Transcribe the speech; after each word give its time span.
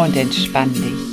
und 0.00 0.16
entspann 0.16 0.72
dich. 0.72 1.10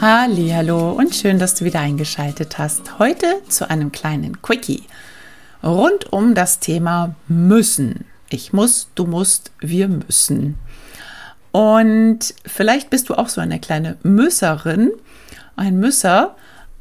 Hallo 0.00 0.92
und 0.92 1.14
schön, 1.14 1.38
dass 1.38 1.56
du 1.56 1.66
wieder 1.66 1.80
eingeschaltet 1.80 2.56
hast. 2.56 2.98
Heute 2.98 3.26
zu 3.48 3.68
einem 3.68 3.92
kleinen 3.92 4.40
Quickie 4.40 4.84
rund 5.62 6.10
um 6.10 6.34
das 6.34 6.58
Thema 6.60 7.16
müssen. 7.26 8.06
Ich 8.30 8.54
muss, 8.54 8.88
du 8.94 9.04
musst, 9.04 9.52
wir 9.60 9.88
müssen. 9.88 10.56
Und 11.52 12.34
vielleicht 12.46 12.88
bist 12.88 13.10
du 13.10 13.14
auch 13.14 13.28
so 13.28 13.42
eine 13.42 13.58
kleine 13.60 13.98
Müsserin 14.02 14.92
ein 15.58 15.78
Müsser, 15.78 16.36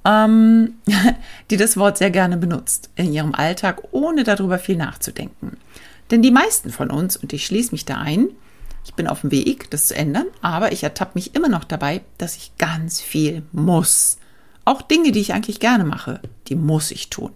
ähm, 0.05 0.75
die 1.49 1.57
das 1.57 1.77
Wort 1.77 1.97
sehr 1.97 2.11
gerne 2.11 2.37
benutzt 2.37 2.89
in 2.95 3.13
ihrem 3.13 3.35
Alltag, 3.35 3.83
ohne 3.91 4.23
darüber 4.23 4.59
viel 4.59 4.77
nachzudenken. 4.77 5.57
Denn 6.11 6.21
die 6.21 6.31
meisten 6.31 6.71
von 6.71 6.89
uns, 6.89 7.17
und 7.17 7.33
ich 7.33 7.45
schließe 7.45 7.71
mich 7.71 7.85
da 7.85 7.97
ein, 7.97 8.29
ich 8.85 8.93
bin 8.93 9.07
auf 9.07 9.21
dem 9.21 9.31
Weg, 9.31 9.69
das 9.69 9.87
zu 9.87 9.95
ändern, 9.95 10.27
aber 10.41 10.71
ich 10.71 10.83
ertappe 10.83 11.11
mich 11.15 11.35
immer 11.35 11.49
noch 11.49 11.65
dabei, 11.65 12.01
dass 12.17 12.37
ich 12.37 12.57
ganz 12.57 13.01
viel 13.01 13.43
muss. 13.51 14.17
Auch 14.63 14.81
Dinge, 14.81 15.11
die 15.11 15.19
ich 15.19 15.33
eigentlich 15.33 15.59
gerne 15.59 15.83
mache, 15.83 16.21
die 16.47 16.55
muss 16.55 16.91
ich 16.91 17.09
tun. 17.09 17.31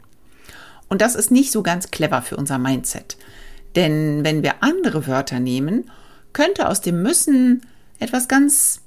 Und 0.87 1.01
das 1.01 1.15
ist 1.15 1.31
nicht 1.31 1.51
so 1.51 1.61
ganz 1.61 1.91
clever 1.91 2.21
für 2.21 2.37
unser 2.37 2.57
Mindset. 2.57 3.17
Denn 3.75 4.23
wenn 4.23 4.43
wir 4.43 4.63
andere 4.63 5.07
Wörter 5.07 5.39
nehmen, 5.39 5.89
könnte 6.33 6.67
aus 6.67 6.81
dem 6.81 7.01
müssen 7.01 7.61
etwas 7.99 8.27
ganz 8.27 8.80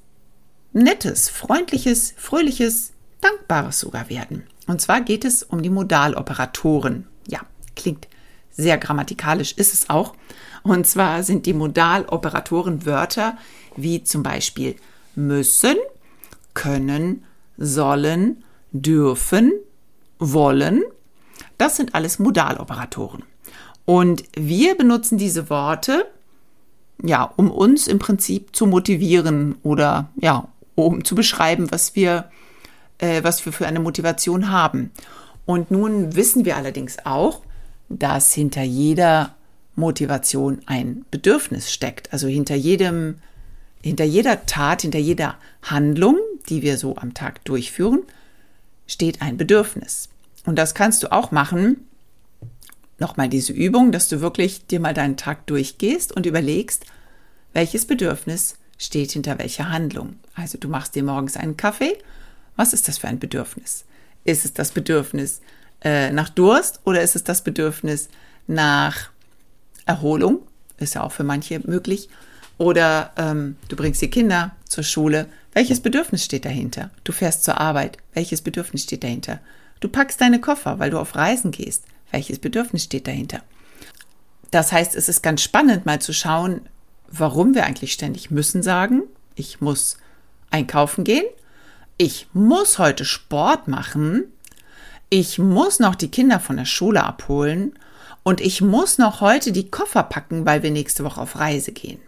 Nettes, 0.75 1.29
Freundliches, 1.29 2.13
Fröhliches, 2.17 2.91
Dankbares 3.21 3.79
sogar 3.79 4.09
werden. 4.09 4.43
Und 4.67 4.81
zwar 4.81 4.99
geht 4.99 5.23
es 5.23 5.41
um 5.41 5.63
die 5.63 5.69
Modaloperatoren. 5.69 7.07
Ja, 7.29 7.39
klingt 7.77 8.09
sehr 8.51 8.77
grammatikalisch, 8.77 9.53
ist 9.53 9.73
es 9.73 9.89
auch. 9.89 10.15
Und 10.63 10.85
zwar 10.85 11.23
sind 11.23 11.45
die 11.45 11.53
Modaloperatoren 11.53 12.85
Wörter 12.85 13.37
wie 13.77 14.03
zum 14.03 14.21
Beispiel 14.21 14.75
müssen, 15.15 15.77
können, 16.53 17.23
sollen, 17.57 18.43
dürfen, 18.73 19.53
wollen. 20.19 20.83
Das 21.57 21.77
sind 21.77 21.95
alles 21.95 22.19
Modaloperatoren. 22.19 23.23
Und 23.85 24.23
wir 24.35 24.75
benutzen 24.75 25.17
diese 25.17 25.49
Worte, 25.49 26.05
ja, 27.01 27.23
um 27.23 27.49
uns 27.49 27.87
im 27.87 27.97
Prinzip 27.97 28.53
zu 28.53 28.65
motivieren 28.67 29.55
oder 29.63 30.09
ja, 30.17 30.49
um 30.75 31.03
zu 31.03 31.15
beschreiben, 31.15 31.71
was 31.71 31.95
wir, 31.95 32.29
äh, 32.99 33.23
was 33.23 33.45
wir 33.45 33.53
für 33.53 33.67
eine 33.67 33.79
Motivation 33.79 34.51
haben. 34.51 34.91
Und 35.45 35.71
nun 35.71 36.15
wissen 36.15 36.45
wir 36.45 36.57
allerdings 36.57 37.05
auch, 37.05 37.41
dass 37.89 38.33
hinter 38.33 38.63
jeder 38.63 39.35
Motivation 39.75 40.61
ein 40.65 41.05
Bedürfnis 41.11 41.71
steckt. 41.71 42.11
Also 42.13 42.27
hinter 42.27 42.55
jedem, 42.55 43.15
hinter 43.81 44.05
jeder 44.05 44.45
Tat, 44.45 44.81
hinter 44.81 44.99
jeder 44.99 45.35
Handlung, 45.61 46.17
die 46.49 46.61
wir 46.61 46.77
so 46.77 46.95
am 46.97 47.13
Tag 47.13 47.43
durchführen, 47.45 48.03
steht 48.87 49.21
ein 49.21 49.37
Bedürfnis. 49.37 50.09
Und 50.45 50.57
das 50.57 50.75
kannst 50.75 51.03
du 51.03 51.11
auch 51.11 51.31
machen. 51.31 51.87
Nochmal 52.97 53.29
diese 53.29 53.51
Übung, 53.51 53.91
dass 53.91 54.07
du 54.07 54.21
wirklich 54.21 54.67
dir 54.67 54.79
mal 54.79 54.93
deinen 54.93 55.17
Tag 55.17 55.45
durchgehst 55.47 56.13
und 56.13 56.25
überlegst, 56.25 56.85
welches 57.53 57.85
Bedürfnis 57.85 58.57
steht 58.77 59.11
hinter 59.11 59.39
welcher 59.39 59.69
Handlung. 59.69 60.15
Also 60.33 60.57
du 60.57 60.67
machst 60.67 60.95
dir 60.95 61.03
morgens 61.03 61.37
einen 61.37 61.57
Kaffee. 61.57 61.97
Was 62.55 62.73
ist 62.73 62.87
das 62.87 62.97
für 62.97 63.07
ein 63.07 63.19
Bedürfnis? 63.19 63.85
Ist 64.23 64.45
es 64.45 64.53
das 64.53 64.71
Bedürfnis 64.71 65.41
äh, 65.81 66.11
nach 66.11 66.29
Durst 66.29 66.79
oder 66.83 67.01
ist 67.01 67.15
es 67.15 67.23
das 67.23 67.43
Bedürfnis 67.43 68.09
nach 68.47 69.09
Erholung? 69.85 70.39
Ist 70.77 70.95
ja 70.95 71.03
auch 71.03 71.11
für 71.11 71.23
manche 71.23 71.59
möglich. 71.59 72.09
Oder 72.57 73.11
ähm, 73.17 73.57
du 73.67 73.75
bringst 73.75 74.01
die 74.01 74.09
Kinder 74.09 74.55
zur 74.67 74.83
Schule. 74.83 75.27
Welches 75.53 75.79
Bedürfnis 75.79 76.23
steht 76.23 76.45
dahinter? 76.45 76.89
Du 77.03 77.11
fährst 77.11 77.43
zur 77.43 77.59
Arbeit. 77.59 77.97
Welches 78.13 78.41
Bedürfnis 78.41 78.83
steht 78.83 79.03
dahinter? 79.03 79.39
Du 79.79 79.89
packst 79.89 80.21
deine 80.21 80.39
Koffer, 80.39 80.79
weil 80.79 80.89
du 80.89 80.99
auf 80.99 81.15
Reisen 81.15 81.51
gehst. 81.51 81.83
Welches 82.11 82.39
Bedürfnis 82.39 82.83
steht 82.83 83.07
dahinter? 83.07 83.41
Das 84.51 84.71
heißt, 84.71 84.95
es 84.95 85.09
ist 85.09 85.21
ganz 85.21 85.41
spannend, 85.41 85.85
mal 85.85 85.99
zu 85.99 86.13
schauen, 86.13 86.61
warum 87.19 87.53
wir 87.55 87.65
eigentlich 87.65 87.93
ständig 87.93 88.31
müssen 88.31 88.63
sagen. 88.63 89.03
Ich 89.35 89.61
muss 89.61 89.97
einkaufen 90.51 91.03
gehen. 91.03 91.25
Ich 91.97 92.27
muss 92.33 92.79
heute 92.79 93.05
Sport 93.05 93.67
machen. 93.67 94.25
Ich 95.09 95.39
muss 95.39 95.79
noch 95.79 95.95
die 95.95 96.11
Kinder 96.11 96.39
von 96.39 96.57
der 96.57 96.65
Schule 96.65 97.03
abholen. 97.03 97.77
Und 98.23 98.41
ich 98.41 98.61
muss 98.61 98.97
noch 98.97 99.21
heute 99.21 99.51
die 99.51 99.69
Koffer 99.69 100.03
packen, 100.03 100.45
weil 100.45 100.63
wir 100.63 100.71
nächste 100.71 101.03
Woche 101.03 101.21
auf 101.21 101.37
Reise 101.37 101.71
gehen. 101.71 101.99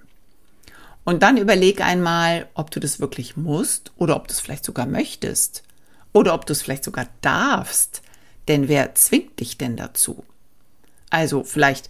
Und 1.03 1.23
dann 1.23 1.37
überleg 1.37 1.79
einmal, 1.79 2.47
ob 2.53 2.71
du 2.71 2.79
das 2.79 2.99
wirklich 2.99 3.37
musst 3.37 3.91
oder 3.97 4.15
ob 4.15 4.27
du 4.27 4.33
es 4.33 4.41
vielleicht 4.41 4.65
sogar 4.65 4.87
möchtest. 4.87 5.63
Oder 6.11 6.33
ob 6.33 6.45
du 6.45 6.53
es 6.53 6.61
vielleicht 6.61 6.83
sogar 6.83 7.07
darfst. 7.21 8.01
Denn 8.47 8.67
wer 8.67 8.95
zwingt 8.95 9.39
dich 9.39 9.57
denn 9.57 9.77
dazu? 9.77 10.23
Also 11.09 11.43
vielleicht 11.43 11.89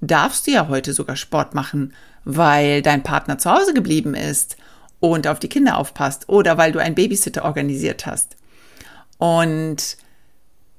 darfst 0.00 0.46
du 0.46 0.50
ja 0.50 0.68
heute 0.68 0.92
sogar 0.92 1.16
Sport 1.16 1.54
machen, 1.54 1.94
weil 2.30 2.82
dein 2.82 3.02
Partner 3.02 3.38
zu 3.38 3.50
Hause 3.50 3.72
geblieben 3.72 4.14
ist 4.14 4.58
und 5.00 5.26
auf 5.26 5.40
die 5.40 5.48
Kinder 5.48 5.78
aufpasst 5.78 6.28
oder 6.28 6.58
weil 6.58 6.72
du 6.72 6.78
einen 6.78 6.94
Babysitter 6.94 7.42
organisiert 7.42 8.04
hast. 8.04 8.36
Und 9.16 9.96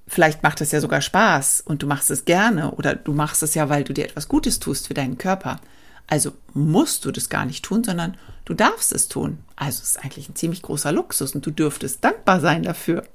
vielleicht 0.08 0.44
macht 0.44 0.62
es 0.62 0.72
ja 0.72 0.80
sogar 0.80 1.02
Spaß 1.02 1.62
und 1.62 1.82
du 1.82 1.88
machst 1.88 2.12
es 2.12 2.26
gerne 2.26 2.70
oder 2.74 2.94
du 2.94 3.14
machst 3.14 3.42
es 3.42 3.56
ja, 3.56 3.68
weil 3.68 3.84
du 3.84 3.94
dir 3.94 4.06
etwas 4.06 4.28
Gutes 4.28 4.60
tust 4.60 4.88
für 4.88 4.94
deinen 4.94 5.18
Körper. 5.18 5.60
Also 6.06 6.34
musst 6.54 7.04
du 7.06 7.12
das 7.12 7.30
gar 7.30 7.46
nicht 7.46 7.66
tun, 7.66 7.84
sondern 7.84 8.16
du 8.46 8.54
darfst 8.54 8.94
es 8.94 9.08
tun. 9.08 9.40
Also 9.56 9.82
es 9.82 9.96
ist 9.96 10.04
eigentlich 10.04 10.30
ein 10.30 10.36
ziemlich 10.36 10.62
großer 10.62 10.92
Luxus 10.92 11.34
und 11.34 11.44
du 11.44 11.50
dürftest 11.50 12.04
dankbar 12.04 12.42
sein 12.42 12.62
dafür. 12.62 13.06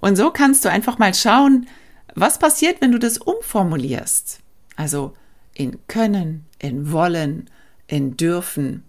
Und 0.00 0.14
so 0.14 0.30
kannst 0.30 0.64
du 0.64 0.70
einfach 0.70 1.00
mal 1.00 1.14
schauen, 1.14 1.66
was 2.14 2.38
passiert, 2.38 2.80
wenn 2.80 2.92
du 2.92 3.00
das 3.00 3.18
umformulierst. 3.18 4.38
Also 4.76 5.16
in 5.54 5.78
können, 5.86 6.46
in 6.62 6.92
wollen, 6.92 7.50
in 7.88 8.16
dürfen, 8.16 8.84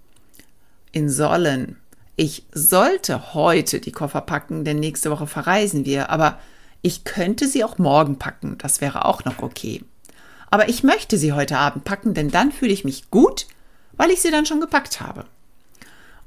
in 0.94 1.10
sollen. 1.10 1.76
Ich 2.16 2.46
sollte 2.54 3.34
heute 3.34 3.80
die 3.80 3.92
Koffer 3.92 4.22
packen, 4.22 4.64
denn 4.64 4.80
nächste 4.80 5.12
Woche 5.12 5.28
verreisen 5.28 5.84
wir, 5.84 6.10
aber 6.10 6.40
ich 6.82 7.04
könnte 7.04 7.48
sie 7.48 7.64
auch 7.64 7.80
morgen 7.80 8.20
packen, 8.20 8.58
das 8.60 8.80
wäre 8.80 9.06
auch 9.06 9.26
noch 9.26 9.40
okay. 9.40 9.84
Aber 10.52 10.70
ich 10.70 10.84
möchte 10.84 11.18
sie 11.18 11.34
heute 11.34 11.58
Abend 11.58 11.84
packen, 11.84 12.14
denn 12.14 12.30
dann 12.30 12.52
fühle 12.52 12.72
ich 12.72 12.86
mich 12.86 13.10
gut, 13.10 13.48
weil 13.94 14.12
ich 14.12 14.22
sie 14.22 14.30
dann 14.30 14.46
schon 14.46 14.62
gepackt 14.62 15.02
habe. 15.02 15.26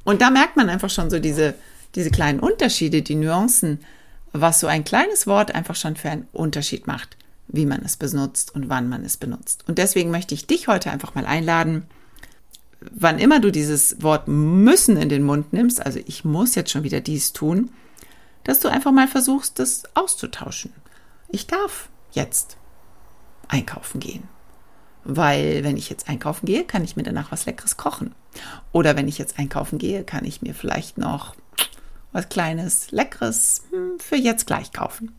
Und 0.02 0.20
da 0.20 0.30
merkt 0.30 0.56
man 0.56 0.68
einfach 0.68 0.90
schon 0.90 1.10
so 1.10 1.20
diese, 1.20 1.54
diese 1.94 2.10
kleinen 2.10 2.40
Unterschiede, 2.40 3.02
die 3.02 3.14
Nuancen, 3.14 3.80
was 4.32 4.58
so 4.58 4.66
ein 4.66 4.84
kleines 4.84 5.28
Wort 5.28 5.54
einfach 5.54 5.76
schon 5.76 5.94
für 5.94 6.10
einen 6.10 6.26
Unterschied 6.32 6.88
macht 6.88 7.16
wie 7.48 7.66
man 7.66 7.82
es 7.82 7.96
benutzt 7.96 8.54
und 8.54 8.68
wann 8.68 8.88
man 8.88 9.04
es 9.04 9.16
benutzt. 9.16 9.64
Und 9.68 9.78
deswegen 9.78 10.10
möchte 10.10 10.34
ich 10.34 10.46
dich 10.46 10.68
heute 10.68 10.90
einfach 10.90 11.14
mal 11.14 11.26
einladen, 11.26 11.84
wann 12.80 13.18
immer 13.18 13.40
du 13.40 13.50
dieses 13.50 14.02
Wort 14.02 14.28
müssen 14.28 14.96
in 14.96 15.08
den 15.08 15.22
Mund 15.22 15.52
nimmst, 15.52 15.84
also 15.84 16.00
ich 16.06 16.24
muss 16.24 16.54
jetzt 16.54 16.70
schon 16.70 16.82
wieder 16.82 17.00
dies 17.00 17.32
tun, 17.32 17.70
dass 18.44 18.60
du 18.60 18.68
einfach 18.68 18.92
mal 18.92 19.08
versuchst, 19.08 19.58
das 19.58 19.84
auszutauschen. 19.94 20.72
Ich 21.28 21.46
darf 21.46 21.88
jetzt 22.12 22.56
einkaufen 23.48 24.00
gehen. 24.00 24.24
Weil 25.04 25.62
wenn 25.62 25.76
ich 25.76 25.88
jetzt 25.88 26.08
einkaufen 26.08 26.46
gehe, 26.46 26.64
kann 26.64 26.82
ich 26.82 26.96
mir 26.96 27.04
danach 27.04 27.30
was 27.30 27.46
Leckeres 27.46 27.76
kochen. 27.76 28.14
Oder 28.72 28.96
wenn 28.96 29.06
ich 29.06 29.18
jetzt 29.18 29.38
einkaufen 29.38 29.78
gehe, 29.78 30.02
kann 30.02 30.24
ich 30.24 30.42
mir 30.42 30.54
vielleicht 30.54 30.98
noch 30.98 31.36
was 32.12 32.28
Kleines, 32.28 32.90
Leckeres 32.90 33.62
hm, 33.70 34.00
für 34.00 34.16
jetzt 34.16 34.46
gleich 34.46 34.72
kaufen. 34.72 35.14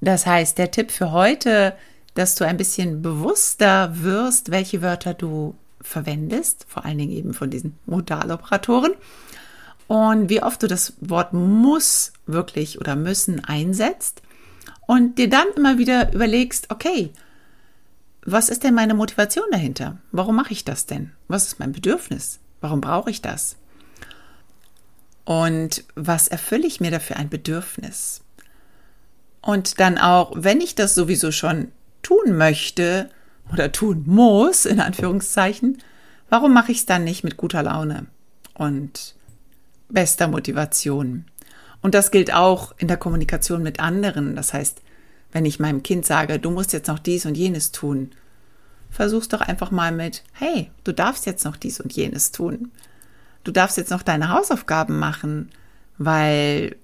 Das 0.00 0.26
heißt, 0.26 0.58
der 0.58 0.70
Tipp 0.70 0.90
für 0.90 1.12
heute, 1.12 1.74
dass 2.14 2.34
du 2.34 2.44
ein 2.44 2.56
bisschen 2.56 3.02
bewusster 3.02 4.02
wirst, 4.02 4.50
welche 4.50 4.82
Wörter 4.82 5.14
du 5.14 5.54
verwendest, 5.80 6.66
vor 6.68 6.84
allen 6.84 6.98
Dingen 6.98 7.12
eben 7.12 7.34
von 7.34 7.50
diesen 7.50 7.78
Modaloperatoren. 7.86 8.94
und 9.86 10.28
wie 10.30 10.42
oft 10.42 10.62
du 10.62 10.66
das 10.66 10.94
Wort 11.00 11.32
muss 11.32 12.12
wirklich 12.26 12.80
oder 12.80 12.96
müssen 12.96 13.44
einsetzt 13.44 14.20
und 14.86 15.16
dir 15.18 15.28
dann 15.28 15.46
immer 15.56 15.78
wieder 15.78 16.12
überlegst, 16.12 16.70
okay, 16.70 17.10
was 18.22 18.48
ist 18.48 18.64
denn 18.64 18.74
meine 18.74 18.94
Motivation 18.94 19.44
dahinter? 19.52 19.98
Warum 20.10 20.34
mache 20.34 20.52
ich 20.52 20.64
das 20.64 20.86
denn? 20.86 21.12
Was 21.28 21.46
ist 21.46 21.60
mein 21.60 21.70
Bedürfnis? 21.70 22.40
Warum 22.60 22.80
brauche 22.80 23.10
ich 23.10 23.22
das? 23.22 23.56
Und 25.24 25.84
was 25.94 26.26
erfülle 26.26 26.66
ich 26.66 26.80
mir 26.80 26.90
dafür 26.90 27.16
ein 27.16 27.28
Bedürfnis? 27.28 28.22
Und 29.46 29.78
dann 29.78 29.96
auch, 29.96 30.32
wenn 30.34 30.60
ich 30.60 30.74
das 30.74 30.96
sowieso 30.96 31.30
schon 31.30 31.68
tun 32.02 32.36
möchte 32.36 33.08
oder 33.52 33.70
tun 33.70 34.02
muss, 34.04 34.64
in 34.64 34.80
Anführungszeichen, 34.80 35.78
warum 36.28 36.52
mache 36.52 36.72
ich 36.72 36.78
es 36.78 36.86
dann 36.86 37.04
nicht 37.04 37.22
mit 37.22 37.36
guter 37.36 37.62
Laune 37.62 38.06
und 38.54 39.14
bester 39.88 40.26
Motivation? 40.26 41.26
Und 41.80 41.94
das 41.94 42.10
gilt 42.10 42.34
auch 42.34 42.74
in 42.78 42.88
der 42.88 42.96
Kommunikation 42.96 43.62
mit 43.62 43.78
anderen. 43.78 44.34
Das 44.34 44.52
heißt, 44.52 44.82
wenn 45.30 45.44
ich 45.44 45.60
meinem 45.60 45.84
Kind 45.84 46.04
sage, 46.04 46.40
du 46.40 46.50
musst 46.50 46.72
jetzt 46.72 46.88
noch 46.88 46.98
dies 46.98 47.24
und 47.24 47.36
jenes 47.36 47.70
tun, 47.70 48.10
versuch's 48.90 49.28
doch 49.28 49.42
einfach 49.42 49.70
mal 49.70 49.92
mit, 49.92 50.24
hey, 50.32 50.72
du 50.82 50.90
darfst 50.90 51.24
jetzt 51.24 51.44
noch 51.44 51.54
dies 51.54 51.78
und 51.78 51.92
jenes 51.92 52.32
tun. 52.32 52.72
Du 53.44 53.52
darfst 53.52 53.76
jetzt 53.76 53.92
noch 53.92 54.02
deine 54.02 54.30
Hausaufgaben 54.30 54.98
machen, 54.98 55.50
weil 55.98 56.74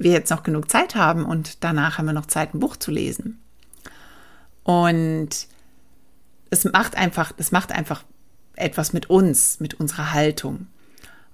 wir 0.00 0.12
jetzt 0.12 0.30
noch 0.30 0.42
genug 0.42 0.70
Zeit 0.70 0.94
haben 0.94 1.24
und 1.24 1.62
danach 1.64 1.98
haben 1.98 2.06
wir 2.06 2.12
noch 2.12 2.26
Zeit, 2.26 2.54
ein 2.54 2.60
Buch 2.60 2.76
zu 2.76 2.90
lesen. 2.90 3.40
Und 4.62 5.28
es 6.50 6.64
macht 6.64 6.96
einfach, 6.96 7.32
es 7.36 7.52
macht 7.52 7.72
einfach 7.72 8.04
etwas 8.56 8.92
mit 8.92 9.08
uns, 9.08 9.60
mit 9.60 9.74
unserer 9.74 10.12
Haltung. 10.12 10.66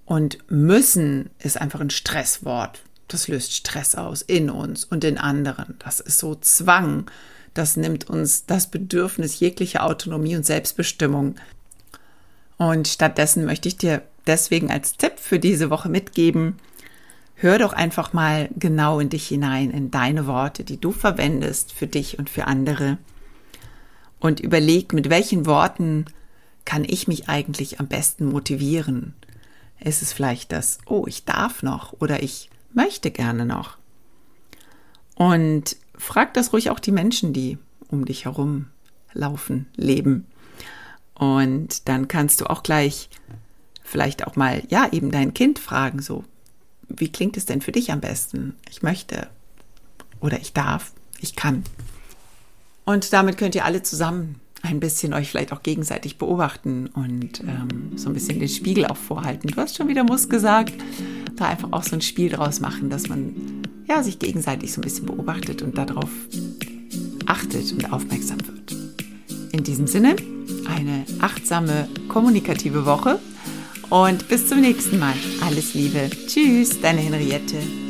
Und 0.05 0.39
müssen 0.49 1.31
ist 1.39 1.61
einfach 1.61 1.81
ein 1.81 1.91
Stresswort. 1.91 2.83
Das 3.09 3.29
löst 3.29 3.55
Stress 3.55 3.95
aus 3.95 4.23
in 4.23 4.51
uns 4.51 4.85
und 4.85 5.05
in 5.05 5.19
anderen. 5.19 5.77
Das 5.81 6.01
ist 6.01 6.19
so 6.19 6.35
Zwang. 6.37 7.11
Das 7.55 7.77
nimmt 7.77 8.09
uns 8.09 8.47
das 8.47 8.71
Bedürfnis 8.71 9.41
jeglicher 9.41 9.85
Autonomie 9.85 10.37
und 10.37 10.47
Selbstbestimmung. 10.47 11.37
Und 12.59 12.89
stattdessen 12.89 13.45
möchte 13.45 13.69
ich 13.69 13.77
dir 13.77 14.03
deswegen 14.27 14.71
als 14.71 14.97
Tipp 14.97 15.15
für 15.17 15.39
diese 15.39 15.71
Woche 15.71 15.89
mitgeben, 15.89 16.57
hör 17.37 17.59
doch 17.59 17.73
einfach 17.73 18.13
mal 18.13 18.49
genau 18.57 18.99
in 18.99 19.11
dich 19.11 19.29
hinein, 19.29 19.71
in 19.71 19.91
deine 19.91 20.27
Worte, 20.27 20.65
die 20.65 20.81
du 20.81 20.91
verwendest 20.93 21.73
für 21.73 21.87
dich 21.87 22.19
und 22.19 22.31
für 22.31 22.47
andere. 22.47 22.99
Und 24.19 24.41
überleg, 24.41 24.93
mit 24.93 25.11
welchen 25.11 25.47
Worten 25.47 26.07
kann 26.65 26.85
ich 26.85 27.07
mich 27.07 27.29
eigentlich 27.29 27.79
am 27.79 27.87
besten 27.87 28.27
motivieren? 28.27 29.15
Ist 29.79 30.03
es 30.03 30.13
vielleicht 30.13 30.53
das, 30.53 30.79
oh, 30.87 31.05
ich 31.07 31.25
darf 31.25 31.63
noch 31.63 31.93
oder 32.01 32.23
ich 32.23 32.51
möchte 32.73 33.11
gerne 33.11 33.45
noch. 33.45 33.77
Und 35.15 35.77
frag 35.97 36.35
das 36.35 36.53
ruhig 36.53 36.71
auch 36.71 36.81
die 36.81 36.93
Menschen, 36.93 37.33
die 37.33 37.59
um 37.89 38.05
dich 38.05 38.25
herum 38.25 38.67
laufen, 39.13 39.67
leben. 39.77 40.27
Und 41.15 41.89
dann 41.89 42.09
kannst 42.09 42.41
du 42.41 42.47
auch 42.47 42.63
gleich 42.63 43.09
vielleicht 43.83 44.27
auch 44.27 44.37
mal, 44.37 44.63
ja, 44.69 44.89
eben 44.93 45.11
dein 45.11 45.33
Kind 45.35 45.59
fragen, 45.59 46.03
so, 46.03 46.25
wie 46.89 47.11
klingt 47.11 47.37
es 47.37 47.47
denn 47.47 47.61
für 47.61 47.73
dich 47.73 47.93
am 47.93 48.01
besten? 48.01 48.55
Ich 48.71 48.83
möchte 48.83 49.29
oder 50.21 50.41
ich 50.41 50.53
darf, 50.53 50.93
ich 51.21 51.37
kann. 51.37 51.65
Und 52.85 53.13
damit 53.13 53.39
könnt 53.39 53.55
ihr 53.55 53.65
alle 53.65 53.83
zusammen 53.83 54.41
ein 54.63 54.81
bisschen 54.81 55.13
euch 55.13 55.29
vielleicht 55.29 55.53
auch 55.53 55.63
gegenseitig 55.63 56.19
beobachten 56.19 56.89
und 56.89 57.41
ähm, 57.41 57.93
so 57.97 58.09
ein 58.09 58.15
bisschen 58.15 58.41
den 58.41 58.49
Spiegel 58.49 58.87
auch 58.87 58.97
vorhalten. 58.97 59.49
Du 59.49 59.57
hast 59.57 59.77
schon 59.77 59.89
wieder 59.89 60.05
Muss 60.05 60.29
gesagt, 60.29 60.75
da 61.37 61.47
einfach 61.47 61.73
auch 61.73 61.83
so 61.83 61.95
ein 61.95 62.01
Spiel 62.01 62.31
draus 62.31 62.61
machen, 62.61 62.91
dass 62.91 63.09
man 63.09 63.35
ja 63.87 64.03
sich 64.03 64.19
gegenseitig 64.19 64.73
so 64.73 64.81
ein 64.81 64.85
bisschen 64.85 65.07
beobachtet 65.07 65.63
und 65.63 65.77
darauf 65.77 66.11
achtet 67.27 67.73
und 67.73 67.93
aufmerksam 67.93 68.39
wird. 68.47 68.75
In 69.53 69.63
diesem 69.63 69.87
Sinne, 69.87 70.17
eine 70.69 71.05
achtsame, 71.21 71.89
kommunikative 72.09 72.87
Woche 72.87 73.21
und 73.91 74.29
bis 74.29 74.49
zum 74.49 74.61
nächsten 74.61 74.99
Mal. 74.99 75.15
Alles 75.45 75.75
Liebe. 75.75 76.11
Tschüss, 76.27 76.81
deine 76.81 77.01
Henriette. 77.01 77.86